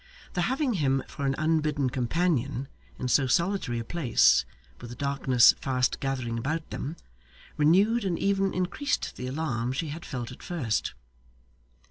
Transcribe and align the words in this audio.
The 0.33 0.41
having 0.41 0.73
him 0.73 1.03
for 1.07 1.27
an 1.27 1.35
unbidden 1.37 1.91
companion 1.91 2.67
in 2.97 3.07
so 3.07 3.27
solitary 3.27 3.77
a 3.77 3.83
place, 3.83 4.45
with 4.79 4.89
the 4.89 4.95
darkness 4.95 5.53
fast 5.61 5.99
gathering 5.99 6.39
about 6.39 6.71
them, 6.71 6.95
renewed 7.55 8.03
and 8.03 8.17
even 8.17 8.51
increased 8.51 9.15
the 9.15 9.27
alarm 9.27 9.73
she 9.73 9.89
had 9.89 10.03
felt 10.03 10.31
at 10.31 10.41
first. 10.41 10.95